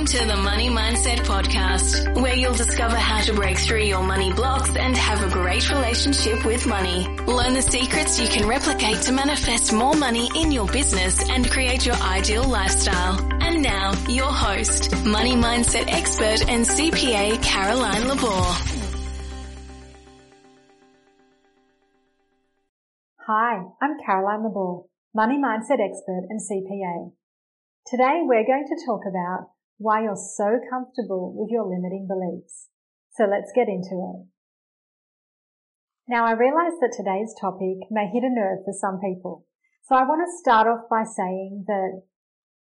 Welcome 0.00 0.18
to 0.18 0.26
the 0.28 0.36
Money 0.36 0.70
Mindset 0.70 1.18
Podcast, 1.26 2.22
where 2.22 2.34
you'll 2.34 2.54
discover 2.54 2.96
how 2.96 3.20
to 3.20 3.34
break 3.34 3.58
through 3.58 3.82
your 3.82 4.02
money 4.02 4.32
blocks 4.32 4.74
and 4.74 4.96
have 4.96 5.22
a 5.22 5.28
great 5.28 5.70
relationship 5.70 6.42
with 6.46 6.66
money. 6.66 7.06
Learn 7.26 7.52
the 7.52 7.60
secrets 7.60 8.18
you 8.18 8.26
can 8.26 8.48
replicate 8.48 9.02
to 9.02 9.12
manifest 9.12 9.74
more 9.74 9.92
money 9.92 10.30
in 10.34 10.52
your 10.52 10.66
business 10.68 11.28
and 11.28 11.50
create 11.50 11.84
your 11.84 11.96
ideal 11.96 12.44
lifestyle. 12.44 13.20
And 13.42 13.62
now, 13.62 13.92
your 14.08 14.32
host, 14.32 14.90
money 15.04 15.34
mindset 15.34 15.92
expert 15.92 16.48
and 16.48 16.64
CPA 16.64 17.42
Caroline 17.42 18.08
Labor. 18.08 18.42
Hi, 23.26 23.64
I'm 23.82 23.98
Caroline 24.06 24.44
Labor, 24.44 24.84
money 25.14 25.36
mindset 25.36 25.78
expert 25.78 26.24
and 26.30 26.40
CPA. 26.40 27.12
Today 27.86 28.22
we're 28.22 28.46
going 28.46 28.64
to 28.66 28.86
talk 28.86 29.02
about 29.06 29.50
why 29.80 30.04
you're 30.04 30.12
so 30.36 30.60
comfortable 30.68 31.32
with 31.32 31.48
your 31.48 31.64
limiting 31.64 32.04
beliefs. 32.04 32.68
So 33.16 33.24
let's 33.24 33.48
get 33.56 33.64
into 33.64 33.96
it. 33.96 34.28
Now 36.06 36.28
I 36.28 36.36
realize 36.36 36.76
that 36.84 36.92
today's 36.92 37.32
topic 37.40 37.88
may 37.90 38.04
hit 38.12 38.20
a 38.20 38.28
nerve 38.28 38.60
for 38.68 38.76
some 38.76 39.00
people. 39.00 39.48
So 39.88 39.96
I 39.96 40.04
want 40.04 40.20
to 40.20 40.38
start 40.38 40.68
off 40.68 40.84
by 40.92 41.08
saying 41.08 41.64
that 41.66 42.04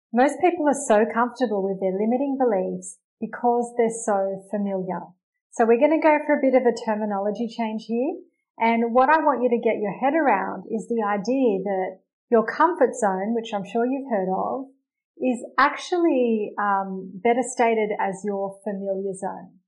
most 0.08 0.40
people 0.40 0.64
are 0.64 0.86
so 0.88 1.04
comfortable 1.04 1.60
with 1.60 1.84
their 1.84 1.92
limiting 1.92 2.40
beliefs 2.40 2.96
because 3.20 3.74
they're 3.76 3.92
so 3.92 4.48
familiar. 4.50 5.04
So 5.52 5.68
we're 5.68 5.84
going 5.84 6.00
to 6.00 6.00
go 6.00 6.16
for 6.24 6.40
a 6.40 6.40
bit 6.40 6.56
of 6.56 6.64
a 6.64 6.72
terminology 6.72 7.44
change 7.46 7.84
here. 7.92 8.24
And 8.56 8.96
what 8.96 9.12
I 9.12 9.20
want 9.20 9.44
you 9.44 9.52
to 9.52 9.60
get 9.60 9.84
your 9.84 9.92
head 9.92 10.16
around 10.16 10.64
is 10.72 10.88
the 10.88 11.04
idea 11.04 11.60
that 11.60 12.00
your 12.32 12.46
comfort 12.48 12.96
zone, 12.96 13.36
which 13.36 13.52
I'm 13.52 13.68
sure 13.68 13.84
you've 13.84 14.08
heard 14.08 14.32
of, 14.32 14.72
is 15.20 15.44
actually 15.58 16.52
um, 16.58 17.10
better 17.14 17.42
stated 17.42 17.90
as 18.00 18.22
your 18.24 18.58
familiar 18.64 19.14
zone. 19.14 19.58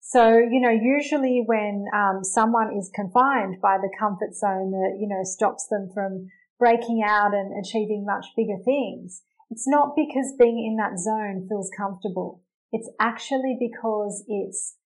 So, 0.00 0.36
you 0.38 0.60
know, 0.60 0.70
usually 0.70 1.44
when 1.46 1.86
um, 1.94 2.24
someone 2.24 2.76
is 2.76 2.90
confined 2.94 3.60
by 3.62 3.78
the 3.78 3.90
comfort 3.98 4.34
zone 4.34 4.72
that, 4.72 4.98
you 4.98 5.06
know, 5.06 5.22
stops 5.22 5.66
them 5.70 5.90
from 5.94 6.28
breaking 6.58 7.02
out 7.06 7.34
and 7.34 7.52
achieving 7.58 8.04
much 8.04 8.26
bigger 8.36 8.58
things, 8.64 9.22
it's 9.50 9.68
not 9.68 9.94
because 9.94 10.34
being 10.38 10.58
in 10.58 10.76
that 10.76 10.98
zone 10.98 11.46
feels 11.48 11.70
comfortable. 11.76 12.42
It's 12.72 12.90
actually 12.98 13.56
because 13.60 14.24
it's 14.26 14.76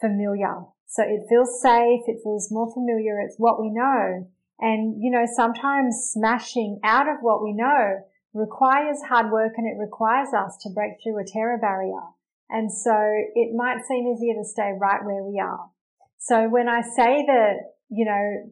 familiar. 0.00 0.64
So 0.86 1.02
it 1.02 1.26
feels 1.28 1.60
safe. 1.60 2.02
It 2.06 2.20
feels 2.22 2.48
more 2.50 2.72
familiar. 2.72 3.20
It's 3.20 3.36
what 3.38 3.60
we 3.60 3.70
know. 3.70 4.28
And, 4.60 5.02
you 5.02 5.10
know, 5.10 5.24
sometimes 5.26 6.10
smashing 6.12 6.80
out 6.84 7.08
of 7.08 7.16
what 7.20 7.42
we 7.42 7.52
know 7.52 8.02
requires 8.36 8.98
hard 9.08 9.32
work 9.32 9.52
and 9.56 9.66
it 9.66 9.80
requires 9.80 10.28
us 10.36 10.56
to 10.62 10.70
break 10.70 10.92
through 11.02 11.18
a 11.18 11.24
terror 11.26 11.58
barrier. 11.58 12.02
And 12.48 12.70
so 12.72 12.94
it 13.34 13.54
might 13.56 13.84
seem 13.88 14.06
easier 14.06 14.34
to 14.34 14.44
stay 14.44 14.72
right 14.78 15.04
where 15.04 15.24
we 15.24 15.40
are. 15.40 15.70
So 16.18 16.48
when 16.48 16.68
I 16.68 16.82
say 16.82 17.24
that, 17.26 17.54
you 17.88 18.04
know, 18.04 18.50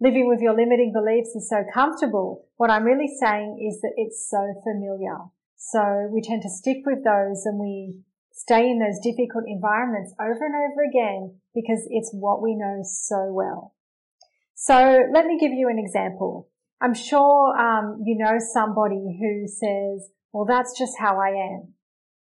living 0.00 0.28
with 0.28 0.40
your 0.40 0.54
limiting 0.54 0.92
beliefs 0.92 1.34
is 1.36 1.48
so 1.48 1.64
comfortable, 1.72 2.48
what 2.56 2.70
I'm 2.70 2.84
really 2.84 3.12
saying 3.20 3.58
is 3.62 3.80
that 3.82 3.92
it's 3.96 4.28
so 4.28 4.54
familiar. 4.64 5.18
So 5.56 6.08
we 6.12 6.20
tend 6.20 6.42
to 6.42 6.50
stick 6.50 6.78
with 6.84 7.04
those 7.04 7.46
and 7.46 7.58
we 7.58 8.00
stay 8.32 8.68
in 8.68 8.80
those 8.80 8.98
difficult 9.02 9.44
environments 9.46 10.12
over 10.20 10.44
and 10.44 10.54
over 10.54 10.82
again 10.82 11.38
because 11.54 11.86
it's 11.88 12.10
what 12.12 12.42
we 12.42 12.54
know 12.54 12.82
so 12.82 13.32
well. 13.32 13.74
So 14.54 15.04
let 15.12 15.26
me 15.26 15.38
give 15.38 15.52
you 15.52 15.68
an 15.68 15.78
example. 15.78 16.48
I'm 16.80 16.94
sure 16.94 17.56
um, 17.56 18.02
you 18.04 18.16
know 18.18 18.38
somebody 18.38 19.18
who 19.20 19.46
says, 19.46 20.10
well, 20.32 20.44
that's 20.44 20.76
just 20.78 20.98
how 20.98 21.20
I 21.20 21.28
am. 21.28 21.74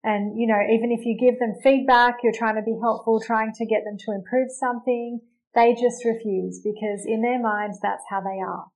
And, 0.05 0.39
you 0.39 0.47
know, 0.47 0.61
even 0.61 0.93
if 0.93 1.07
you 1.07 1.17
give 1.19 1.39
them 1.39 1.55
feedback, 1.63 2.19
you're 2.23 2.37
trying 2.37 2.57
to 2.57 2.63
be 2.63 2.77
helpful, 2.81 3.23
trying 3.25 3.53
to 3.55 3.65
get 3.65 3.85
them 3.85 3.97
to 4.01 4.13
improve 4.13 4.51
something, 4.51 5.21
they 5.55 5.73
just 5.73 6.05
refuse 6.05 6.61
because 6.63 7.07
in 7.07 7.23
their 7.23 7.41
minds, 7.41 7.79
that's 7.81 8.05
how 8.11 8.21
they 8.21 8.39
are. 8.47 8.67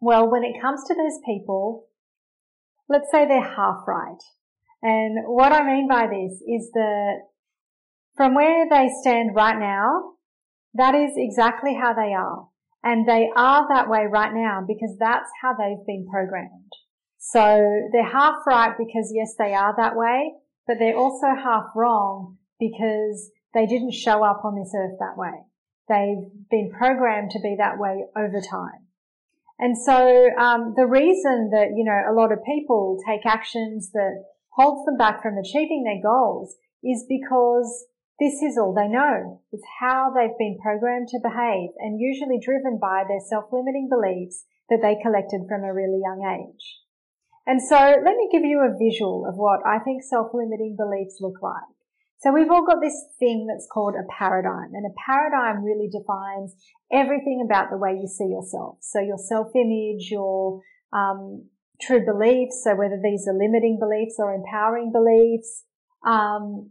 Well, 0.00 0.30
when 0.30 0.44
it 0.44 0.60
comes 0.60 0.84
to 0.84 0.94
those 0.94 1.20
people, 1.26 1.88
let's 2.88 3.10
say 3.10 3.26
they're 3.26 3.42
half 3.42 3.82
right. 3.86 4.22
And 4.80 5.18
what 5.26 5.52
I 5.52 5.66
mean 5.66 5.86
by 5.86 6.06
this 6.06 6.40
is 6.46 6.70
that 6.72 7.16
from 8.16 8.34
where 8.34 8.66
they 8.70 8.88
stand 9.02 9.34
right 9.34 9.58
now, 9.58 10.12
that 10.74 10.94
is 10.94 11.10
exactly 11.16 11.74
how 11.74 11.92
they 11.92 12.14
are. 12.14 12.47
And 12.82 13.08
they 13.08 13.28
are 13.36 13.66
that 13.68 13.88
way 13.88 14.06
right 14.10 14.32
now 14.32 14.64
because 14.66 14.96
that's 14.98 15.28
how 15.42 15.52
they've 15.54 15.84
been 15.86 16.06
programmed. 16.10 16.72
So 17.18 17.88
they're 17.92 18.10
half 18.10 18.46
right 18.46 18.74
because 18.78 19.12
yes, 19.14 19.34
they 19.38 19.52
are 19.54 19.74
that 19.76 19.96
way, 19.96 20.32
but 20.66 20.76
they're 20.78 20.96
also 20.96 21.26
half 21.26 21.66
wrong 21.74 22.38
because 22.60 23.30
they 23.54 23.66
didn't 23.66 23.92
show 23.92 24.24
up 24.24 24.44
on 24.44 24.54
this 24.54 24.72
earth 24.76 24.98
that 25.00 25.16
way. 25.16 25.44
They've 25.88 26.48
been 26.50 26.70
programmed 26.70 27.30
to 27.32 27.40
be 27.40 27.56
that 27.58 27.78
way 27.78 28.04
over 28.16 28.40
time. 28.40 28.86
And 29.58 29.76
so 29.76 30.28
um, 30.38 30.74
the 30.76 30.86
reason 30.86 31.50
that 31.52 31.70
you 31.74 31.84
know 31.84 32.00
a 32.08 32.14
lot 32.14 32.30
of 32.30 32.38
people 32.44 32.98
take 33.06 33.26
actions 33.26 33.90
that 33.92 34.24
holds 34.50 34.84
them 34.86 34.96
back 34.96 35.22
from 35.22 35.36
achieving 35.36 35.84
their 35.84 36.00
goals 36.02 36.56
is 36.84 37.04
because 37.08 37.86
this 38.18 38.42
is 38.42 38.58
all 38.58 38.74
they 38.74 38.88
know. 38.88 39.42
It's 39.52 39.66
how 39.80 40.10
they've 40.10 40.36
been 40.38 40.58
programmed 40.60 41.08
to 41.08 41.20
behave 41.22 41.70
and 41.78 42.00
usually 42.00 42.40
driven 42.42 42.78
by 42.80 43.04
their 43.06 43.20
self-limiting 43.20 43.88
beliefs 43.88 44.44
that 44.68 44.80
they 44.82 44.98
collected 45.00 45.46
from 45.48 45.62
a 45.62 45.72
really 45.72 46.00
young 46.02 46.26
age. 46.26 46.82
And 47.46 47.62
so 47.62 47.76
let 47.76 48.16
me 48.16 48.28
give 48.30 48.44
you 48.44 48.60
a 48.60 48.76
visual 48.76 49.24
of 49.26 49.36
what 49.36 49.60
I 49.64 49.78
think 49.78 50.02
self-limiting 50.02 50.76
beliefs 50.76 51.18
look 51.20 51.40
like. 51.40 51.70
So 52.18 52.32
we've 52.32 52.50
all 52.50 52.66
got 52.66 52.82
this 52.82 52.98
thing 53.20 53.46
that's 53.46 53.68
called 53.72 53.94
a 53.94 54.04
paradigm 54.18 54.74
and 54.74 54.84
a 54.84 54.94
paradigm 55.06 55.62
really 55.62 55.88
defines 55.88 56.52
everything 56.92 57.46
about 57.46 57.70
the 57.70 57.78
way 57.78 57.92
you 57.92 58.08
see 58.08 58.26
yourself. 58.26 58.78
So 58.82 58.98
your 59.00 59.16
self-image, 59.16 60.10
your 60.10 60.60
um, 60.92 61.46
true 61.80 62.04
beliefs. 62.04 62.62
So 62.64 62.74
whether 62.74 62.98
these 63.00 63.28
are 63.28 63.38
limiting 63.38 63.78
beliefs 63.78 64.16
or 64.18 64.34
empowering 64.34 64.90
beliefs, 64.90 65.62
um, 66.04 66.70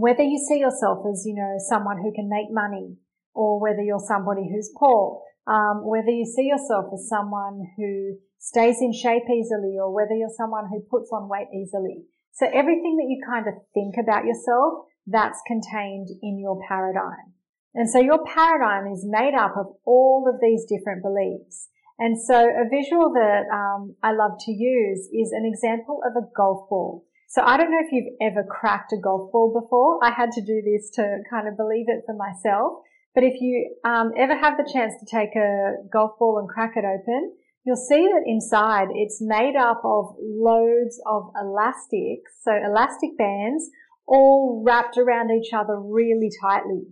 whether 0.00 0.22
you 0.22 0.38
see 0.38 0.58
yourself 0.58 1.04
as, 1.10 1.24
you 1.26 1.34
know, 1.34 1.56
someone 1.68 1.98
who 1.98 2.12
can 2.12 2.28
make 2.28 2.50
money 2.50 2.96
or 3.34 3.60
whether 3.60 3.82
you're 3.82 4.02
somebody 4.02 4.48
who's 4.50 4.70
poor, 4.78 5.22
um, 5.46 5.82
whether 5.84 6.10
you 6.10 6.26
see 6.26 6.46
yourself 6.46 6.86
as 6.92 7.08
someone 7.08 7.64
who 7.76 8.18
stays 8.38 8.78
in 8.80 8.92
shape 8.92 9.24
easily 9.30 9.76
or 9.78 9.92
whether 9.92 10.14
you're 10.14 10.34
someone 10.36 10.68
who 10.70 10.80
puts 10.90 11.10
on 11.12 11.28
weight 11.28 11.48
easily. 11.54 12.04
So 12.32 12.46
everything 12.46 12.96
that 12.98 13.08
you 13.08 13.18
kind 13.26 13.46
of 13.48 13.54
think 13.74 13.94
about 13.98 14.24
yourself, 14.24 14.86
that's 15.08 15.40
contained 15.46 16.08
in 16.22 16.38
your 16.38 16.60
paradigm. 16.68 17.32
And 17.74 17.88
so 17.88 17.98
your 17.98 18.24
paradigm 18.24 18.92
is 18.92 19.04
made 19.06 19.34
up 19.34 19.54
of 19.56 19.66
all 19.84 20.28
of 20.28 20.40
these 20.40 20.66
different 20.68 21.02
beliefs. 21.02 21.68
And 21.98 22.20
so 22.20 22.34
a 22.34 22.68
visual 22.70 23.12
that 23.14 23.48
um, 23.52 23.96
I 24.02 24.12
love 24.12 24.38
to 24.46 24.52
use 24.52 25.08
is 25.12 25.32
an 25.32 25.44
example 25.44 26.00
of 26.06 26.14
a 26.14 26.26
golf 26.36 26.68
ball. 26.68 27.04
So 27.28 27.42
I 27.44 27.58
don't 27.58 27.70
know 27.70 27.84
if 27.84 27.92
you've 27.92 28.14
ever 28.22 28.42
cracked 28.42 28.92
a 28.94 28.96
golf 28.96 29.30
ball 29.30 29.52
before. 29.52 30.02
I 30.02 30.10
had 30.10 30.32
to 30.32 30.40
do 30.40 30.62
this 30.64 30.88
to 30.94 31.18
kind 31.28 31.46
of 31.46 31.58
believe 31.58 31.84
it 31.88 32.02
for 32.06 32.16
myself. 32.16 32.80
But 33.14 33.22
if 33.22 33.34
you 33.40 33.76
um, 33.84 34.12
ever 34.16 34.34
have 34.34 34.56
the 34.56 34.68
chance 34.72 34.94
to 34.98 35.06
take 35.06 35.36
a 35.36 35.74
golf 35.92 36.12
ball 36.18 36.38
and 36.38 36.48
crack 36.48 36.72
it 36.76 36.84
open, 36.86 37.34
you'll 37.64 37.76
see 37.76 38.00
that 38.00 38.22
inside 38.24 38.88
it's 38.94 39.18
made 39.20 39.56
up 39.56 39.82
of 39.84 40.16
loads 40.18 40.98
of 41.04 41.30
elastics, 41.38 42.32
so 42.40 42.52
elastic 42.52 43.18
bands, 43.18 43.68
all 44.06 44.62
wrapped 44.64 44.96
around 44.96 45.30
each 45.30 45.52
other 45.52 45.78
really 45.78 46.30
tightly. 46.40 46.84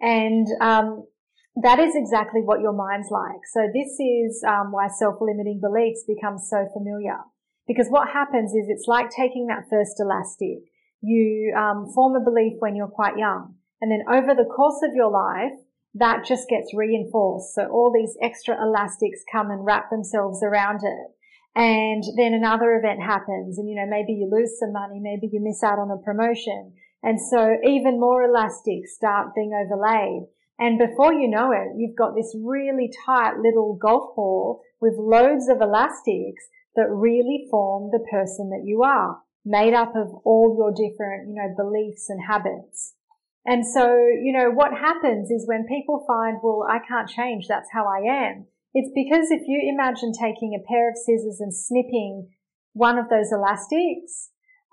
And 0.00 0.46
um, 0.60 1.06
that 1.60 1.80
is 1.80 1.94
exactly 1.96 2.40
what 2.40 2.60
your 2.60 2.72
mind's 2.72 3.10
like. 3.10 3.42
So 3.52 3.66
this 3.74 3.98
is 3.98 4.44
um, 4.46 4.70
why 4.70 4.86
self-limiting 4.86 5.60
beliefs 5.60 6.04
become 6.06 6.38
so 6.38 6.68
familiar. 6.72 7.18
Because 7.66 7.88
what 7.88 8.08
happens 8.08 8.52
is 8.52 8.66
it's 8.68 8.88
like 8.88 9.10
taking 9.10 9.46
that 9.46 9.64
first 9.70 10.00
elastic. 10.00 10.58
You 11.00 11.54
um, 11.56 11.90
form 11.94 12.14
a 12.16 12.24
belief 12.24 12.54
when 12.58 12.76
you're 12.76 12.86
quite 12.86 13.16
young, 13.16 13.54
and 13.80 13.90
then 13.90 14.02
over 14.08 14.34
the 14.34 14.48
course 14.48 14.80
of 14.82 14.94
your 14.94 15.10
life, 15.10 15.58
that 15.94 16.24
just 16.24 16.48
gets 16.48 16.72
reinforced. 16.74 17.54
So 17.54 17.66
all 17.66 17.92
these 17.92 18.16
extra 18.22 18.56
elastics 18.60 19.20
come 19.30 19.50
and 19.50 19.64
wrap 19.64 19.90
themselves 19.90 20.42
around 20.42 20.80
it. 20.82 21.08
And 21.54 22.02
then 22.16 22.32
another 22.32 22.76
event 22.76 23.02
happens 23.02 23.58
and, 23.58 23.68
you 23.68 23.76
know, 23.76 23.86
maybe 23.86 24.14
you 24.14 24.28
lose 24.30 24.58
some 24.58 24.72
money, 24.72 25.00
maybe 25.00 25.28
you 25.30 25.40
miss 25.40 25.62
out 25.62 25.78
on 25.78 25.90
a 25.90 26.02
promotion. 26.02 26.72
And 27.02 27.18
so 27.20 27.56
even 27.66 28.00
more 28.00 28.22
elastics 28.22 28.94
start 28.94 29.34
being 29.34 29.52
overlaid. 29.52 30.28
And 30.58 30.78
before 30.78 31.12
you 31.12 31.28
know 31.28 31.50
it, 31.52 31.76
you've 31.76 31.96
got 31.96 32.14
this 32.14 32.34
really 32.40 32.90
tight 33.04 33.36
little 33.36 33.74
golf 33.74 34.14
ball 34.16 34.62
with 34.80 34.94
loads 34.96 35.48
of 35.48 35.60
elastics 35.60 36.44
that 36.76 36.88
really 36.90 37.46
form 37.50 37.90
the 37.90 38.04
person 38.10 38.50
that 38.50 38.64
you 38.64 38.82
are, 38.82 39.20
made 39.44 39.74
up 39.74 39.94
of 39.96 40.08
all 40.24 40.54
your 40.56 40.70
different, 40.70 41.28
you 41.28 41.34
know, 41.34 41.54
beliefs 41.56 42.08
and 42.08 42.20
habits. 42.26 42.94
And 43.44 43.66
so, 43.66 43.96
you 43.96 44.32
know, 44.32 44.50
what 44.50 44.72
happens 44.72 45.30
is 45.30 45.48
when 45.48 45.66
people 45.66 46.04
find, 46.06 46.38
well, 46.42 46.66
I 46.68 46.78
can't 46.86 47.08
change, 47.08 47.46
that's 47.48 47.70
how 47.72 47.86
I 47.86 48.28
am. 48.28 48.46
It's 48.72 48.90
because 48.94 49.30
if 49.30 49.42
you 49.46 49.68
imagine 49.68 50.12
taking 50.12 50.54
a 50.54 50.66
pair 50.66 50.88
of 50.88 50.96
scissors 50.96 51.40
and 51.40 51.54
snipping 51.54 52.28
one 52.72 52.98
of 52.98 53.08
those 53.10 53.32
elastics, 53.32 54.30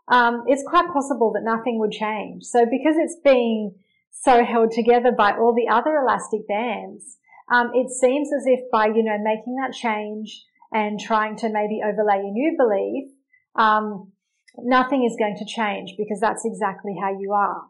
um, 0.07 0.43
it's 0.47 0.63
quite 0.63 0.87
possible 0.93 1.33
that 1.33 1.43
nothing 1.43 1.79
would 1.79 1.91
change. 1.91 2.43
So 2.43 2.65
because 2.65 2.95
it's 2.97 3.17
being 3.23 3.75
so 4.11 4.45
held 4.45 4.71
together 4.71 5.11
by 5.11 5.31
all 5.31 5.53
the 5.53 5.67
other 5.71 5.97
elastic 5.97 6.47
bands, 6.47 7.17
um, 7.51 7.71
it 7.73 7.89
seems 7.89 8.29
as 8.33 8.45
if 8.45 8.59
by 8.71 8.87
you 8.87 9.03
know 9.03 9.17
making 9.21 9.55
that 9.55 9.73
change 9.73 10.45
and 10.71 10.99
trying 10.99 11.35
to 11.37 11.49
maybe 11.49 11.81
overlay 11.83 12.19
a 12.19 12.31
new 12.31 12.55
belief, 12.57 13.11
um, 13.55 14.11
nothing 14.57 15.03
is 15.03 15.15
going 15.17 15.35
to 15.37 15.45
change 15.45 15.95
because 15.97 16.19
that's 16.19 16.45
exactly 16.45 16.95
how 17.01 17.17
you 17.17 17.33
are. 17.33 17.63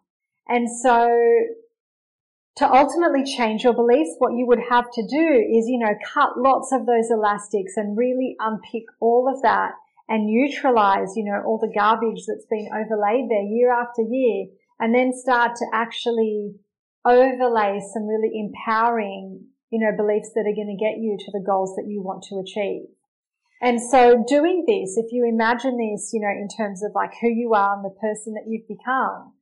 And 0.47 0.67
so 0.69 1.07
to 2.57 2.69
ultimately 2.69 3.23
change 3.23 3.63
your 3.63 3.73
beliefs, 3.73 4.15
what 4.17 4.33
you 4.33 4.45
would 4.47 4.59
have 4.69 4.85
to 4.93 5.01
do 5.01 5.31
is, 5.31 5.67
you 5.67 5.79
know, 5.79 5.95
cut 6.13 6.37
lots 6.37 6.71
of 6.73 6.85
those 6.85 7.09
elastics 7.09 7.73
and 7.77 7.97
really 7.97 8.35
unpick 8.39 8.83
all 8.99 9.31
of 9.33 9.41
that 9.43 9.71
and 10.09 10.25
neutralize, 10.25 11.13
you 11.15 11.23
know, 11.23 11.41
all 11.45 11.59
the 11.59 11.71
garbage 11.73 12.25
that's 12.27 12.47
been 12.49 12.67
overlaid 12.73 13.29
there 13.29 13.43
year 13.43 13.71
after 13.71 14.01
year 14.01 14.47
and 14.79 14.93
then 14.93 15.13
start 15.13 15.55
to 15.55 15.65
actually 15.73 16.55
overlay 17.05 17.79
some 17.93 18.07
really 18.07 18.31
empowering, 18.33 19.45
you 19.71 19.79
know, 19.79 19.95
beliefs 19.95 20.31
that 20.35 20.47
are 20.47 20.55
going 20.55 20.73
to 20.73 20.83
get 20.83 20.97
you 20.97 21.17
to 21.19 21.31
the 21.31 21.43
goals 21.45 21.75
that 21.75 21.87
you 21.87 22.01
want 22.01 22.23
to 22.23 22.39
achieve. 22.39 22.89
And 23.61 23.81
so 23.81 24.23
doing 24.27 24.63
this, 24.65 24.95
if 24.97 25.11
you 25.11 25.27
imagine 25.27 25.77
this, 25.77 26.11
you 26.13 26.21
know, 26.21 26.29
in 26.29 26.47
terms 26.47 26.83
of 26.83 26.91
like 26.95 27.11
who 27.21 27.27
you 27.27 27.53
are 27.53 27.75
and 27.75 27.83
the 27.83 27.99
person 27.99 28.33
that 28.33 28.47
you've 28.47 28.67
become, 28.67 29.33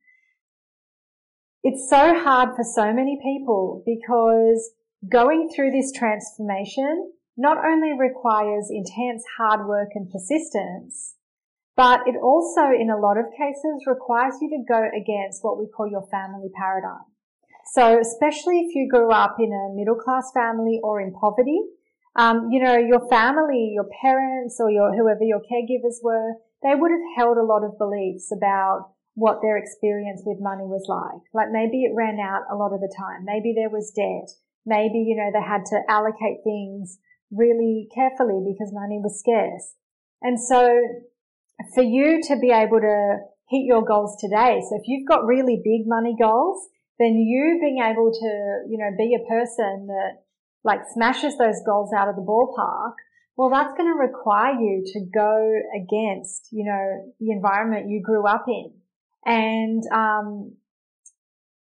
it's 1.62 1.88
so 1.88 2.18
hard 2.18 2.56
for 2.56 2.64
so 2.64 2.92
many 2.92 3.18
people 3.22 3.82
because 3.86 4.70
going 5.08 5.50
through 5.54 5.70
this 5.70 5.92
transformation 5.92 7.12
not 7.36 7.58
only 7.64 7.92
requires 7.96 8.68
intense 8.70 9.22
hard 9.38 9.66
work 9.68 9.90
and 9.94 10.10
persistence, 10.10 11.14
but 11.76 12.00
it 12.06 12.16
also, 12.20 12.74
in 12.74 12.90
a 12.90 12.98
lot 12.98 13.16
of 13.16 13.30
cases, 13.30 13.86
requires 13.86 14.34
you 14.40 14.50
to 14.50 14.64
go 14.66 14.82
against 14.90 15.44
what 15.44 15.56
we 15.56 15.68
call 15.68 15.86
your 15.86 16.08
family 16.10 16.50
paradigm. 16.58 17.06
So 17.74 18.00
especially 18.00 18.60
if 18.60 18.74
you 18.74 18.88
grew 18.90 19.10
up 19.12 19.36
in 19.38 19.52
a 19.52 19.74
middle 19.74 19.96
class 19.96 20.30
family 20.32 20.80
or 20.82 21.00
in 21.00 21.12
poverty, 21.12 21.60
um, 22.16 22.48
you 22.50 22.62
know, 22.62 22.76
your 22.76 23.06
family, 23.08 23.72
your 23.74 23.86
parents 24.02 24.56
or 24.58 24.70
your, 24.70 24.94
whoever 24.96 25.22
your 25.22 25.40
caregivers 25.40 26.02
were, 26.02 26.34
they 26.62 26.74
would 26.74 26.90
have 26.90 27.16
held 27.16 27.36
a 27.36 27.44
lot 27.44 27.62
of 27.62 27.78
beliefs 27.78 28.32
about 28.32 28.90
what 29.14 29.40
their 29.42 29.56
experience 29.56 30.22
with 30.24 30.38
money 30.40 30.64
was 30.64 30.86
like. 30.88 31.22
Like 31.34 31.52
maybe 31.52 31.84
it 31.84 31.94
ran 31.94 32.18
out 32.18 32.42
a 32.50 32.56
lot 32.56 32.72
of 32.72 32.80
the 32.80 32.92
time. 32.96 33.24
Maybe 33.24 33.52
there 33.54 33.70
was 33.70 33.92
debt. 33.94 34.30
Maybe, 34.64 34.98
you 35.06 35.16
know, 35.16 35.30
they 35.32 35.44
had 35.44 35.64
to 35.66 35.82
allocate 35.88 36.42
things 36.44 36.98
really 37.30 37.88
carefully 37.94 38.42
because 38.46 38.72
money 38.72 38.98
was 39.02 39.18
scarce. 39.18 39.74
And 40.22 40.40
so 40.40 40.70
for 41.74 41.82
you 41.82 42.20
to 42.28 42.38
be 42.38 42.50
able 42.50 42.80
to 42.80 43.18
hit 43.50 43.66
your 43.66 43.84
goals 43.84 44.16
today, 44.20 44.62
so 44.62 44.76
if 44.76 44.82
you've 44.86 45.08
got 45.08 45.26
really 45.26 45.60
big 45.62 45.86
money 45.86 46.16
goals, 46.18 46.68
then 46.98 47.14
you 47.16 47.58
being 47.60 47.78
able 47.82 48.10
to, 48.12 48.70
you 48.70 48.78
know, 48.78 48.90
be 48.96 49.14
a 49.14 49.28
person 49.28 49.86
that 49.86 50.22
like 50.64 50.80
smashes 50.92 51.38
those 51.38 51.62
goals 51.64 51.92
out 51.96 52.08
of 52.08 52.16
the 52.16 52.22
ballpark, 52.22 52.94
well, 53.36 53.50
that's 53.50 53.72
going 53.76 53.92
to 53.92 53.98
require 53.98 54.54
you 54.54 54.82
to 54.84 55.00
go 55.14 55.60
against, 55.76 56.48
you 56.50 56.64
know, 56.64 57.12
the 57.20 57.30
environment 57.30 57.88
you 57.88 58.02
grew 58.02 58.26
up 58.26 58.46
in. 58.48 58.72
And, 59.24 59.82
um, 59.92 60.56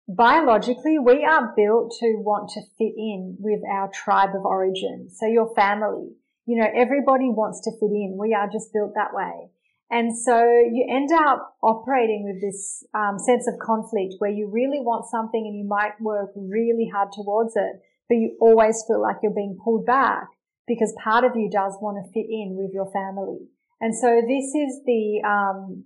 biologically, 0.07 0.97
we 0.97 1.23
are 1.23 1.53
built 1.55 1.93
to 1.99 2.15
want 2.17 2.49
to 2.51 2.61
fit 2.77 2.93
in 2.97 3.37
with 3.39 3.59
our 3.69 3.91
tribe 3.93 4.29
of 4.35 4.45
origin. 4.45 5.09
So 5.13 5.27
your 5.27 5.53
family, 5.53 6.13
you 6.45 6.57
know, 6.59 6.67
everybody 6.73 7.29
wants 7.29 7.61
to 7.61 7.71
fit 7.71 7.91
in. 7.91 8.17
We 8.19 8.33
are 8.33 8.47
just 8.51 8.73
built 8.73 8.93
that 8.95 9.13
way. 9.13 9.51
And 9.89 10.17
so 10.17 10.37
you 10.37 10.85
end 10.89 11.11
up 11.13 11.55
operating 11.63 12.25
with 12.25 12.41
this 12.41 12.83
um, 12.93 13.17
sense 13.17 13.47
of 13.47 13.55
conflict 13.59 14.15
where 14.19 14.31
you 14.31 14.49
really 14.51 14.79
want 14.81 15.09
something 15.09 15.45
and 15.47 15.57
you 15.57 15.65
might 15.65 15.99
work 16.01 16.31
really 16.35 16.89
hard 16.93 17.09
towards 17.13 17.55
it, 17.55 17.81
but 18.09 18.15
you 18.15 18.35
always 18.41 18.83
feel 18.85 19.01
like 19.01 19.17
you're 19.23 19.31
being 19.31 19.57
pulled 19.63 19.85
back 19.85 20.27
because 20.67 20.93
part 21.01 21.23
of 21.23 21.31
you 21.35 21.49
does 21.49 21.77
want 21.79 21.97
to 22.03 22.11
fit 22.11 22.27
in 22.29 22.57
with 22.59 22.71
your 22.73 22.91
family. 22.91 23.47
And 23.79 23.95
so 23.95 24.21
this 24.27 24.51
is 24.53 24.81
the, 24.85 25.21
um, 25.25 25.85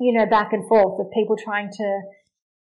you 0.00 0.12
know, 0.12 0.26
back 0.26 0.52
and 0.52 0.66
forth 0.66 0.98
of 0.98 1.12
people 1.12 1.36
trying 1.36 1.70
to 1.70 2.00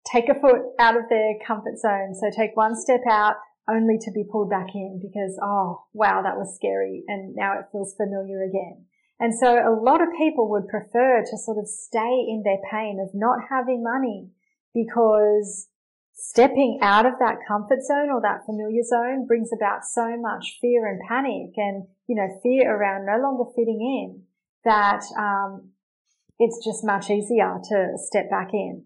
take 0.10 0.30
a 0.30 0.40
foot 0.40 0.62
out 0.80 0.96
of 0.96 1.04
their 1.10 1.34
comfort 1.46 1.78
zone. 1.78 2.16
So 2.16 2.30
take 2.30 2.56
one 2.56 2.80
step 2.80 3.02
out 3.10 3.36
only 3.70 3.98
to 4.00 4.12
be 4.12 4.24
pulled 4.30 4.50
back 4.50 4.68
in 4.76 5.02
because, 5.02 5.38
oh, 5.42 5.84
wow, 5.94 6.22
that 6.22 6.38
was 6.38 6.56
scary. 6.56 7.04
And 7.08 7.36
now 7.36 7.60
it 7.60 7.66
feels 7.72 7.96
familiar 7.96 8.44
again. 8.44 8.86
And 9.20 9.34
so 9.34 9.48
a 9.48 9.74
lot 9.74 10.02
of 10.02 10.10
people 10.18 10.50
would 10.50 10.68
prefer 10.68 11.24
to 11.24 11.38
sort 11.38 11.58
of 11.58 11.68
stay 11.68 12.26
in 12.28 12.44
their 12.44 12.60
pain 12.70 13.00
of 13.00 13.14
not 13.14 13.40
having 13.50 13.84
money 13.84 14.30
because 14.74 15.70
stepping 16.14 16.80
out 16.82 17.06
of 17.06 17.14
that 17.20 17.38
comfort 17.48 17.82
zone 17.84 18.10
or 18.10 18.22
that 18.22 18.46
familiar 18.46 18.84
zone 18.84 19.26
brings 19.26 19.50
about 19.54 19.86
so 19.86 20.18
much 20.18 20.58
fear 20.62 20.88
and 20.88 21.00
panic 21.08 21.54
and, 21.58 21.86
you 22.08 22.16
know, 22.16 22.28
fear 22.42 22.76
around 22.76 23.06
no 23.06 23.22
longer 23.22 23.50
fitting 23.56 23.82
in 23.82 24.24
that, 24.64 25.04
um, 25.18 25.70
it's 26.40 26.64
just 26.64 26.84
much 26.84 27.10
easier 27.10 27.60
to 27.70 27.94
step 27.98 28.30
back 28.30 28.50
in. 28.54 28.84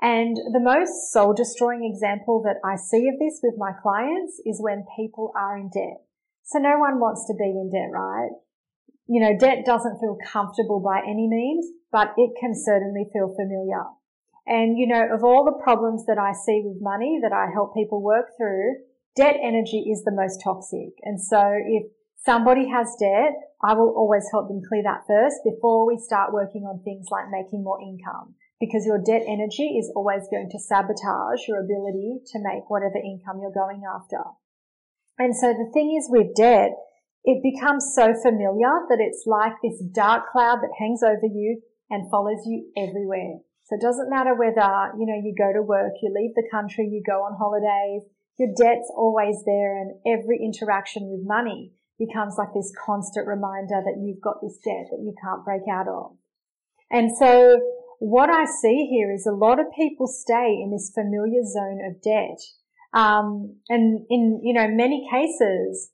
And 0.00 0.36
the 0.52 0.60
most 0.60 1.12
soul 1.12 1.32
destroying 1.34 1.84
example 1.84 2.42
that 2.44 2.60
I 2.64 2.76
see 2.76 3.08
of 3.08 3.18
this 3.18 3.40
with 3.42 3.54
my 3.56 3.72
clients 3.82 4.40
is 4.44 4.60
when 4.60 4.84
people 4.96 5.32
are 5.36 5.56
in 5.56 5.70
debt. 5.70 6.04
So 6.44 6.58
no 6.58 6.78
one 6.78 7.00
wants 7.00 7.26
to 7.26 7.34
be 7.34 7.44
in 7.44 7.70
debt, 7.72 7.90
right? 7.92 8.30
You 9.06 9.20
know, 9.20 9.38
debt 9.38 9.64
doesn't 9.64 10.00
feel 10.00 10.18
comfortable 10.26 10.80
by 10.80 11.00
any 11.00 11.28
means, 11.28 11.66
but 11.92 12.12
it 12.16 12.32
can 12.40 12.52
certainly 12.54 13.06
feel 13.12 13.34
familiar. 13.34 13.84
And, 14.46 14.78
you 14.78 14.86
know, 14.86 15.02
of 15.12 15.24
all 15.24 15.44
the 15.44 15.62
problems 15.62 16.06
that 16.06 16.18
I 16.18 16.32
see 16.32 16.62
with 16.64 16.82
money 16.82 17.18
that 17.22 17.32
I 17.32 17.50
help 17.52 17.74
people 17.74 18.02
work 18.02 18.36
through, 18.36 18.76
debt 19.16 19.36
energy 19.42 19.90
is 19.90 20.04
the 20.04 20.14
most 20.14 20.40
toxic. 20.42 20.94
And 21.02 21.20
so 21.20 21.40
if 21.66 21.90
somebody 22.24 22.68
has 22.68 22.94
debt, 22.98 23.34
I 23.62 23.74
will 23.74 23.94
always 23.96 24.26
help 24.30 24.48
them 24.48 24.62
clear 24.68 24.82
that 24.84 25.06
first 25.06 25.36
before 25.42 25.86
we 25.86 25.98
start 25.98 26.32
working 26.32 26.62
on 26.62 26.82
things 26.82 27.06
like 27.10 27.30
making 27.30 27.64
more 27.64 27.80
income 27.80 28.34
because 28.60 28.86
your 28.86 28.98
debt 28.98 29.22
energy 29.26 29.76
is 29.78 29.92
always 29.96 30.28
going 30.30 30.48
to 30.50 30.58
sabotage 30.58 31.48
your 31.48 31.60
ability 31.60 32.20
to 32.32 32.38
make 32.38 32.68
whatever 32.68 32.96
income 32.96 33.40
you're 33.40 33.52
going 33.52 33.82
after. 33.84 34.22
And 35.18 35.34
so 35.34 35.52
the 35.52 35.70
thing 35.72 35.96
is 35.96 36.08
with 36.10 36.34
debt, 36.36 36.72
it 37.26 37.42
becomes 37.42 37.92
so 37.92 38.14
familiar 38.14 38.70
that 38.88 39.02
it's 39.02 39.26
like 39.26 39.58
this 39.62 39.82
dark 39.92 40.30
cloud 40.30 40.62
that 40.62 40.78
hangs 40.78 41.02
over 41.02 41.26
you 41.26 41.60
and 41.90 42.08
follows 42.08 42.46
you 42.46 42.70
everywhere. 42.78 43.42
So 43.64 43.74
it 43.74 43.82
doesn't 43.82 44.08
matter 44.08 44.32
whether, 44.38 44.94
you 44.96 45.10
know, 45.10 45.18
you 45.18 45.34
go 45.36 45.52
to 45.52 45.60
work, 45.60 45.92
you 46.00 46.14
leave 46.14 46.38
the 46.38 46.46
country, 46.50 46.86
you 46.86 47.02
go 47.04 47.26
on 47.26 47.34
holidays, 47.34 48.06
your 48.38 48.54
debt's 48.54 48.90
always 48.94 49.42
there 49.44 49.76
and 49.76 49.98
every 50.06 50.38
interaction 50.38 51.10
with 51.10 51.26
money 51.26 51.72
becomes 51.98 52.36
like 52.38 52.54
this 52.54 52.72
constant 52.78 53.26
reminder 53.26 53.82
that 53.82 53.98
you've 53.98 54.22
got 54.22 54.38
this 54.40 54.58
debt 54.62 54.86
that 54.92 55.02
you 55.02 55.12
can't 55.20 55.44
break 55.44 55.66
out 55.66 55.88
of. 55.88 56.14
And 56.92 57.10
so 57.18 57.58
what 57.98 58.30
I 58.30 58.44
see 58.44 58.86
here 58.86 59.12
is 59.12 59.26
a 59.26 59.34
lot 59.34 59.58
of 59.58 59.66
people 59.74 60.06
stay 60.06 60.62
in 60.62 60.70
this 60.70 60.92
familiar 60.94 61.42
zone 61.42 61.80
of 61.90 62.00
debt. 62.02 62.38
Um, 62.94 63.56
and 63.68 64.06
in, 64.10 64.40
you 64.44 64.54
know, 64.54 64.68
many 64.68 65.08
cases, 65.10 65.90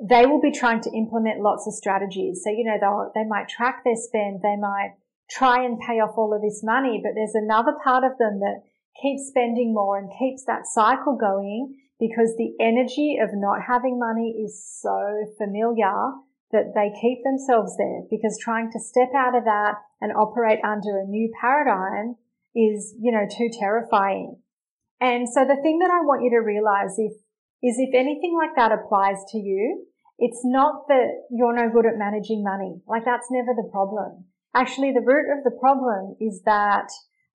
they 0.00 0.26
will 0.26 0.40
be 0.40 0.50
trying 0.50 0.80
to 0.82 0.90
implement 0.96 1.42
lots 1.42 1.66
of 1.66 1.74
strategies. 1.74 2.42
So, 2.42 2.50
you 2.50 2.64
know, 2.64 2.78
they 2.80 3.22
they 3.22 3.28
might 3.28 3.48
track 3.48 3.84
their 3.84 3.96
spend. 3.96 4.40
They 4.42 4.56
might 4.56 4.94
try 5.30 5.64
and 5.64 5.80
pay 5.80 6.00
off 6.00 6.16
all 6.16 6.34
of 6.34 6.42
this 6.42 6.62
money, 6.62 7.00
but 7.02 7.12
there's 7.14 7.34
another 7.34 7.72
part 7.82 8.04
of 8.04 8.18
them 8.18 8.40
that 8.40 8.62
keeps 9.00 9.28
spending 9.28 9.72
more 9.72 9.98
and 9.98 10.10
keeps 10.18 10.44
that 10.44 10.66
cycle 10.66 11.16
going 11.16 11.76
because 11.98 12.34
the 12.36 12.52
energy 12.60 13.18
of 13.22 13.30
not 13.32 13.62
having 13.66 13.98
money 13.98 14.36
is 14.44 14.60
so 14.82 15.24
familiar 15.38 16.12
that 16.50 16.74
they 16.74 16.92
keep 17.00 17.24
themselves 17.24 17.76
there 17.78 18.02
because 18.10 18.38
trying 18.38 18.70
to 18.70 18.80
step 18.80 19.08
out 19.16 19.34
of 19.34 19.44
that 19.44 19.76
and 20.00 20.12
operate 20.12 20.58
under 20.64 20.98
a 20.98 21.06
new 21.06 21.32
paradigm 21.40 22.16
is, 22.54 22.94
you 23.00 23.10
know, 23.10 23.26
too 23.30 23.48
terrifying. 23.58 24.36
And 25.00 25.28
so 25.28 25.44
the 25.44 25.60
thing 25.62 25.78
that 25.78 25.90
I 25.90 26.04
want 26.04 26.22
you 26.22 26.30
to 26.30 26.44
realize 26.44 26.98
if, 26.98 27.12
is 27.62 27.76
if 27.78 27.94
anything 27.94 28.36
like 28.36 28.56
that 28.56 28.72
applies 28.72 29.22
to 29.30 29.38
you, 29.38 29.86
it's 30.18 30.42
not 30.44 30.88
that 30.88 31.26
you're 31.30 31.54
no 31.54 31.70
good 31.72 31.86
at 31.86 31.98
managing 31.98 32.42
money. 32.44 32.80
Like 32.86 33.04
that's 33.04 33.30
never 33.30 33.54
the 33.54 33.68
problem. 33.70 34.24
Actually, 34.54 34.92
the 34.92 35.00
root 35.00 35.26
of 35.32 35.44
the 35.44 35.56
problem 35.58 36.16
is 36.20 36.42
that 36.44 36.88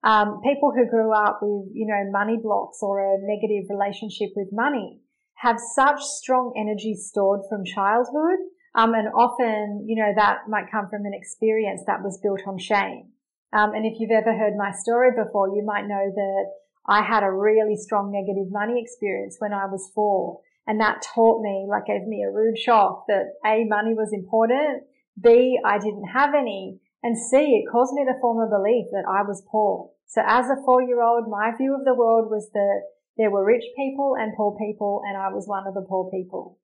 um, 0.03 0.39
people 0.43 0.71
who 0.71 0.85
grew 0.85 1.11
up 1.11 1.39
with, 1.41 1.71
you 1.73 1.87
know, 1.87 2.11
money 2.11 2.37
blocks 2.41 2.79
or 2.81 2.99
a 2.99 3.17
negative 3.19 3.65
relationship 3.69 4.29
with 4.35 4.49
money 4.51 4.99
have 5.35 5.57
such 5.75 6.01
strong 6.01 6.53
energy 6.57 6.93
stored 6.95 7.41
from 7.49 7.65
childhood. 7.65 8.39
Um, 8.75 8.93
and 8.93 9.07
often, 9.09 9.85
you 9.87 9.95
know, 9.95 10.13
that 10.15 10.47
might 10.47 10.71
come 10.71 10.87
from 10.89 11.05
an 11.05 11.13
experience 11.13 11.81
that 11.87 12.03
was 12.03 12.19
built 12.21 12.41
on 12.45 12.59
shame. 12.59 13.09
Um, 13.53 13.73
and 13.73 13.85
if 13.85 13.99
you've 13.99 14.11
ever 14.11 14.37
heard 14.37 14.53
my 14.55 14.71
story 14.71 15.11
before, 15.11 15.49
you 15.49 15.63
might 15.65 15.87
know 15.87 16.11
that 16.13 16.45
I 16.87 17.03
had 17.03 17.23
a 17.23 17.31
really 17.31 17.75
strong 17.75 18.11
negative 18.11 18.51
money 18.51 18.81
experience 18.81 19.37
when 19.39 19.53
I 19.53 19.65
was 19.65 19.91
four. 19.93 20.39
And 20.65 20.79
that 20.81 21.01
taught 21.01 21.41
me, 21.41 21.65
like 21.67 21.85
gave 21.85 22.07
me 22.07 22.23
a 22.23 22.31
rude 22.31 22.57
shock 22.57 23.05
that 23.07 23.33
A, 23.45 23.63
money 23.65 23.93
was 23.93 24.11
important. 24.13 24.83
B, 25.21 25.59
I 25.65 25.79
didn't 25.79 26.09
have 26.13 26.33
any. 26.33 26.79
And 27.03 27.17
C, 27.17 27.37
it 27.37 27.71
caused 27.71 27.93
me 27.93 28.05
to 28.05 28.19
form 28.19 28.39
a 28.39 28.49
belief 28.49 28.87
that 28.91 29.05
I 29.07 29.21
was 29.23 29.43
poor. 29.49 29.91
So 30.07 30.21
as 30.25 30.49
a 30.49 30.61
four 30.65 30.81
year 30.81 31.01
old, 31.01 31.29
my 31.29 31.51
view 31.57 31.75
of 31.75 31.85
the 31.85 31.95
world 31.95 32.29
was 32.29 32.49
that 32.53 32.81
there 33.17 33.31
were 33.31 33.45
rich 33.45 33.63
people 33.75 34.15
and 34.19 34.35
poor 34.35 34.57
people 34.57 35.01
and 35.07 35.17
I 35.17 35.29
was 35.29 35.47
one 35.47 35.67
of 35.67 35.73
the 35.73 35.85
poor 35.87 36.09
people. 36.11 36.57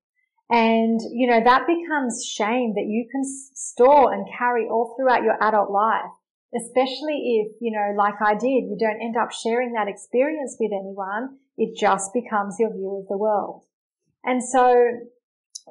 And, 0.49 0.99
you 1.11 1.27
know, 1.27 1.41
that 1.43 1.65
becomes 1.65 2.25
shame 2.25 2.73
that 2.75 2.85
you 2.85 3.07
can 3.11 3.23
store 3.25 4.13
and 4.13 4.27
carry 4.37 4.67
all 4.67 4.95
throughout 4.95 5.23
your 5.23 5.37
adult 5.41 5.71
life, 5.71 6.11
especially 6.55 7.41
if, 7.41 7.55
you 7.60 7.72
know, 7.72 7.93
like 7.98 8.22
I 8.22 8.33
did, 8.33 8.69
you 8.69 8.77
don't 8.79 9.01
end 9.01 9.15
up 9.17 9.31
sharing 9.31 9.74
that 9.74 9.88
experience 9.88 10.57
with 10.60 10.72
anyone. 10.72 11.38
It 11.57 11.75
just 11.75 12.13
becomes 12.13 12.57
your 12.60 12.72
view 12.72 13.00
of 13.01 13.07
the 13.07 13.17
world. 13.17 13.63
And 14.24 14.43
so 14.43 14.83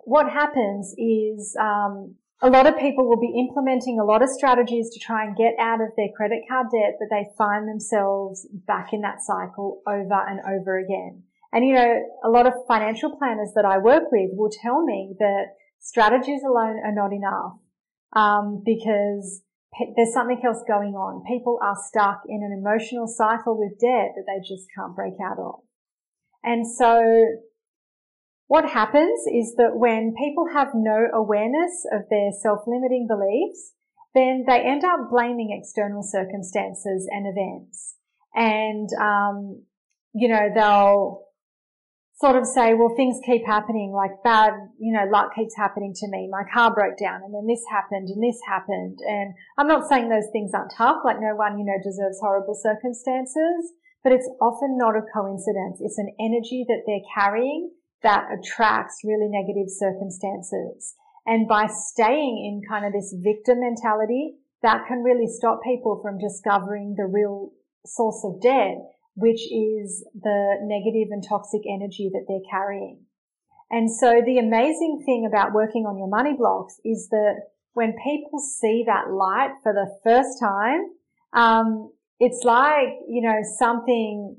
what 0.05 0.31
happens 0.31 0.95
is, 0.99 1.57
um, 1.61 2.17
a 2.45 2.51
lot 2.51 2.67
of 2.67 2.77
people 2.77 3.09
will 3.09 3.21
be 3.21 3.39
implementing 3.39 4.01
a 4.01 4.05
lot 4.05 4.21
of 4.21 4.29
strategies 4.29 4.91
to 4.91 4.99
try 4.99 5.25
and 5.25 5.37
get 5.37 5.55
out 5.61 5.81
of 5.81 5.91
their 5.97 6.09
credit 6.17 6.41
card 6.49 6.67
debt, 6.73 6.97
but 6.99 7.09
they 7.09 7.29
find 7.39 7.69
themselves 7.69 8.49
back 8.67 8.93
in 8.93 9.01
that 9.03 9.23
cycle 9.23 9.81
over 9.87 10.21
and 10.29 10.41
over 10.41 10.77
again. 10.79 11.23
And 11.53 11.65
you 11.65 11.75
know, 11.75 12.03
a 12.25 12.31
lot 12.31 12.49
of 12.49 12.55
financial 12.67 13.17
planners 13.17 13.51
that 13.55 13.65
I 13.65 13.79
work 13.79 14.05
with 14.11 14.31
will 14.33 14.51
tell 14.51 14.83
me 14.83 15.15
that 15.21 15.55
strategies 15.79 16.43
alone 16.43 16.81
are 16.85 16.93
not 16.93 17.12
enough, 17.12 17.59
um, 18.15 18.62
because 18.65 19.43
there's 19.97 20.12
something 20.12 20.41
else 20.45 20.62
going 20.69 20.95
on. 20.95 21.25
People 21.26 21.59
are 21.62 21.76
stuck 21.88 22.23
in 22.29 22.43
an 22.43 22.52
emotional 22.52 23.07
cycle 23.07 23.59
with 23.59 23.81
debt 23.81 24.12
that 24.17 24.25
they 24.26 24.41
just 24.41 24.69
can't 24.76 24.95
break 24.95 25.14
out 25.25 25.38
of. 25.38 25.61
And 26.45 26.67
so 26.67 27.00
what 28.49 28.69
happens 28.69 29.21
is 29.33 29.55
that 29.57 29.76
when 29.76 30.14
people 30.19 30.47
have 30.52 30.69
no 30.75 31.07
awareness 31.14 31.87
of 31.91 32.02
their 32.11 32.31
self-limiting 32.33 33.07
beliefs, 33.09 33.73
then 34.14 34.45
they 34.47 34.61
end 34.61 34.85
up 34.85 35.11
blaming 35.11 35.57
external 35.59 36.02
circumstances 36.02 37.09
and 37.11 37.26
events. 37.26 37.97
And, 38.35 38.91
um, 39.00 39.62
you 40.12 40.29
know, 40.29 40.50
they'll 40.55 41.23
sort 42.23 42.38
of 42.38 42.47
say, 42.47 42.73
well, 42.73 42.95
things 42.95 43.19
keep 43.26 43.43
happening, 43.45 43.91
like 43.91 44.23
bad, 44.23 44.55
you 44.79 44.95
know, 44.95 45.11
luck 45.11 45.35
keeps 45.35 45.59
happening 45.59 45.91
to 45.91 46.07
me. 46.07 46.31
My 46.31 46.47
car 46.55 46.73
broke 46.73 46.95
down 46.95 47.19
and 47.26 47.35
then 47.35 47.50
this 47.50 47.67
happened 47.67 48.07
and 48.07 48.23
this 48.23 48.38
happened. 48.47 49.02
And 49.02 49.35
I'm 49.59 49.67
not 49.67 49.91
saying 49.91 50.07
those 50.07 50.31
things 50.31 50.55
aren't 50.55 50.71
tough, 50.71 51.02
like 51.05 51.19
no 51.19 51.35
one, 51.35 51.59
you 51.59 51.67
know, 51.67 51.83
deserves 51.83 52.23
horrible 52.23 52.55
circumstances, 52.55 53.75
but 54.07 54.12
it's 54.14 54.31
often 54.41 54.79
not 54.79 54.95
a 54.95 55.02
coincidence. 55.02 55.83
It's 55.83 55.99
an 55.99 56.14
energy 56.23 56.64
that 56.71 56.87
they're 56.87 57.11
carrying 57.11 57.75
that 58.07 58.31
attracts 58.31 59.02
really 59.02 59.26
negative 59.26 59.67
circumstances. 59.67 60.95
And 61.26 61.49
by 61.49 61.67
staying 61.67 62.38
in 62.38 62.62
kind 62.71 62.87
of 62.87 62.93
this 62.93 63.14
victim 63.19 63.67
mentality, 63.67 64.38
that 64.62 64.87
can 64.87 65.02
really 65.02 65.26
stop 65.26 65.59
people 65.64 65.99
from 66.00 66.23
discovering 66.23 66.95
the 66.97 67.07
real 67.07 67.50
source 67.85 68.23
of 68.25 68.41
debt, 68.41 68.79
which 69.14 69.40
is 69.52 70.04
the 70.14 70.57
negative 70.62 71.09
and 71.11 71.23
toxic 71.26 71.62
energy 71.69 72.11
that 72.12 72.25
they're 72.28 72.50
carrying. 72.50 73.00
And 73.71 73.90
so 73.90 74.21
the 74.25 74.38
amazing 74.38 75.02
thing 75.07 75.26
about 75.26 75.52
working 75.54 75.87
on 75.87 75.99
your 75.99 76.09
money 76.09 76.35
blocks 76.37 76.81
is 76.85 77.09
that 77.11 77.37
when 77.73 77.95
people 78.04 78.38
see 78.38 78.85
that 78.87 79.11
light 79.11 79.52
for 79.62 79.73
the 79.73 79.88
first 80.04 80.38
time, 80.38 80.81
um, 81.33 81.90
it's 82.21 82.45
like, 82.45 83.00
you 83.09 83.23
know, 83.23 83.40
something 83.59 84.37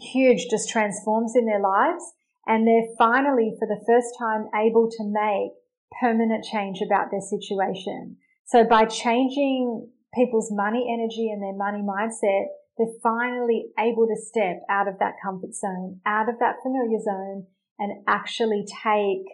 huge 0.00 0.46
just 0.50 0.70
transforms 0.70 1.34
in 1.36 1.44
their 1.44 1.60
lives 1.60 2.02
and 2.46 2.66
they're 2.66 2.94
finally 2.98 3.54
for 3.58 3.68
the 3.68 3.82
first 3.86 4.08
time 4.18 4.48
able 4.56 4.88
to 4.90 5.04
make 5.04 5.52
permanent 6.00 6.44
change 6.44 6.80
about 6.84 7.10
their 7.10 7.20
situation. 7.20 8.16
So 8.46 8.64
by 8.64 8.86
changing 8.86 9.88
people's 10.14 10.50
money 10.50 10.88
energy 10.92 11.30
and 11.30 11.42
their 11.42 11.54
money 11.54 11.82
mindset, 11.82 12.46
they're 12.78 12.98
finally 13.02 13.66
able 13.78 14.06
to 14.06 14.16
step 14.16 14.62
out 14.70 14.88
of 14.88 14.98
that 14.98 15.14
comfort 15.22 15.54
zone, 15.54 16.00
out 16.06 16.28
of 16.28 16.38
that 16.40 16.56
familiar 16.62 16.98
zone 17.00 17.46
and 17.78 18.04
actually 18.08 18.64
take, 18.82 19.26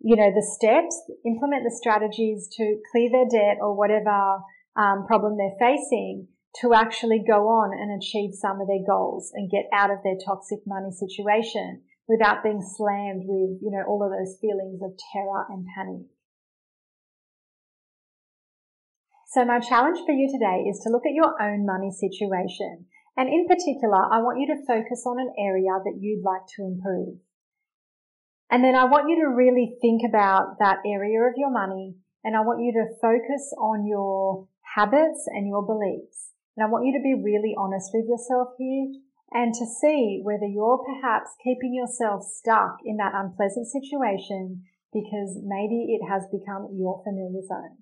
you 0.00 0.16
know, 0.16 0.30
the 0.30 0.42
steps, 0.42 0.96
implement 1.26 1.64
the 1.64 1.74
strategies 1.74 2.48
to 2.56 2.78
clear 2.90 3.10
their 3.10 3.28
debt 3.28 3.58
or 3.60 3.76
whatever 3.76 4.38
um, 4.76 5.06
problem 5.06 5.36
they're 5.36 5.58
facing 5.58 6.28
to 6.62 6.72
actually 6.72 7.22
go 7.26 7.46
on 7.48 7.76
and 7.76 8.00
achieve 8.00 8.30
some 8.32 8.60
of 8.60 8.66
their 8.66 8.84
goals 8.88 9.30
and 9.34 9.50
get 9.50 9.64
out 9.72 9.90
of 9.90 9.98
their 10.02 10.16
toxic 10.24 10.60
money 10.66 10.90
situation 10.90 11.82
without 12.08 12.42
being 12.42 12.62
slammed 12.62 13.22
with, 13.26 13.60
you 13.60 13.70
know, 13.70 13.84
all 13.86 14.02
of 14.02 14.10
those 14.10 14.38
feelings 14.40 14.80
of 14.82 14.96
terror 15.12 15.44
and 15.50 15.66
panic. 15.76 16.06
So 19.28 19.44
my 19.44 19.60
challenge 19.60 20.00
for 20.06 20.12
you 20.12 20.24
today 20.32 20.64
is 20.72 20.80
to 20.80 20.88
look 20.88 21.04
at 21.04 21.12
your 21.12 21.36
own 21.36 21.66
money 21.66 21.92
situation. 21.92 22.86
And 23.14 23.28
in 23.28 23.44
particular, 23.46 24.08
I 24.08 24.24
want 24.24 24.40
you 24.40 24.48
to 24.48 24.64
focus 24.64 25.04
on 25.04 25.20
an 25.20 25.28
area 25.36 25.68
that 25.84 26.00
you'd 26.00 26.24
like 26.24 26.48
to 26.56 26.64
improve. 26.64 27.20
And 28.48 28.64
then 28.64 28.74
I 28.74 28.88
want 28.88 29.10
you 29.10 29.20
to 29.20 29.36
really 29.36 29.76
think 29.82 30.00
about 30.08 30.56
that 30.60 30.78
area 30.86 31.20
of 31.20 31.36
your 31.36 31.52
money 31.52 31.96
and 32.24 32.36
I 32.36 32.40
want 32.40 32.64
you 32.64 32.72
to 32.72 32.96
focus 33.02 33.52
on 33.60 33.86
your 33.86 34.48
habits 34.74 35.28
and 35.28 35.46
your 35.46 35.60
beliefs. 35.60 36.32
And 36.56 36.64
I 36.64 36.70
want 36.70 36.86
you 36.86 36.96
to 36.96 37.04
be 37.04 37.12
really 37.12 37.52
honest 37.58 37.90
with 37.92 38.08
yourself 38.08 38.56
here 38.56 38.96
and 39.32 39.52
to 39.52 39.66
see 39.66 40.22
whether 40.24 40.48
you're 40.48 40.80
perhaps 40.80 41.36
keeping 41.44 41.76
yourself 41.76 42.24
stuck 42.24 42.78
in 42.82 42.96
that 42.96 43.12
unpleasant 43.12 43.68
situation 43.68 44.64
because 44.90 45.36
maybe 45.44 45.92
it 45.92 46.08
has 46.08 46.24
become 46.32 46.72
your 46.72 47.04
familiar 47.04 47.44
zone. 47.44 47.76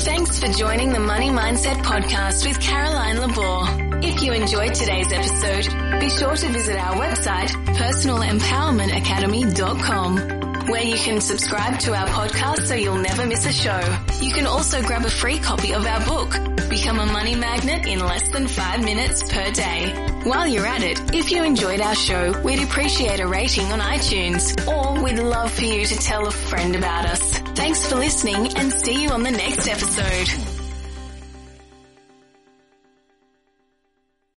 Thanks 0.00 0.40
for 0.40 0.48
joining 0.48 0.92
the 0.92 0.98
Money 1.00 1.28
Mindset 1.28 1.76
podcast 1.82 2.46
with 2.46 2.58
Caroline 2.60 3.18
Labor. 3.18 4.00
If 4.02 4.22
you 4.22 4.32
enjoyed 4.32 4.72
today's 4.74 5.12
episode, 5.12 5.68
be 6.00 6.08
sure 6.08 6.34
to 6.34 6.48
visit 6.48 6.76
our 6.76 6.96
website, 6.96 7.50
personalempowermentacademy.com 7.76 10.40
where 10.68 10.82
you 10.82 10.96
can 10.96 11.20
subscribe 11.20 11.78
to 11.80 11.94
our 11.94 12.06
podcast 12.06 12.66
so 12.66 12.74
you'll 12.74 12.96
never 12.96 13.26
miss 13.26 13.44
a 13.44 13.52
show. 13.52 13.78
You 14.20 14.32
can 14.32 14.46
also 14.46 14.80
grab 14.82 15.04
a 15.04 15.10
free 15.10 15.38
copy 15.38 15.74
of 15.74 15.84
our 15.84 16.02
book, 16.06 16.30
Become 16.68 17.00
a 17.00 17.06
Money 17.06 17.34
Magnet 17.34 17.86
in 17.86 17.98
less 17.98 18.28
than 18.30 18.46
five 18.46 18.84
minutes 18.84 19.24
per 19.32 19.50
day. 19.50 19.92
While 20.22 20.46
you're 20.46 20.66
at 20.66 20.82
it, 20.82 21.00
if 21.14 21.32
you 21.32 21.42
enjoyed 21.42 21.80
our 21.80 21.96
show, 21.96 22.38
we'd 22.42 22.62
appreciate 22.62 23.18
a 23.20 23.26
rating 23.26 23.72
on 23.72 23.80
iTunes, 23.80 24.54
or 24.68 25.02
we'd 25.02 25.18
love 25.18 25.50
for 25.52 25.64
you 25.64 25.84
to 25.84 25.96
tell 25.96 26.28
a 26.28 26.30
friend 26.30 26.76
about 26.76 27.06
us. 27.06 27.39
Thanks 27.54 27.86
for 27.86 27.96
listening 27.96 28.56
and 28.56 28.72
see 28.72 29.02
you 29.02 29.10
on 29.10 29.22
the 29.22 29.30
next 29.30 29.68
episode. 29.68 30.59